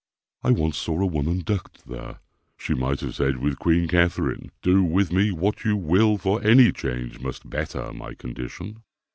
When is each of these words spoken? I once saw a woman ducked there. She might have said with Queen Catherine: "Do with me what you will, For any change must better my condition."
I 0.41 0.49
once 0.49 0.77
saw 0.77 0.99
a 0.99 1.05
woman 1.05 1.41
ducked 1.41 1.85
there. 1.85 2.21
She 2.57 2.73
might 2.73 3.01
have 3.01 3.13
said 3.13 3.37
with 3.37 3.59
Queen 3.59 3.87
Catherine: 3.87 4.51
"Do 4.63 4.81
with 4.81 5.11
me 5.13 5.31
what 5.31 5.63
you 5.63 5.77
will, 5.77 6.17
For 6.17 6.41
any 6.43 6.71
change 6.71 7.19
must 7.19 7.47
better 7.47 7.93
my 7.93 8.15
condition." 8.15 8.81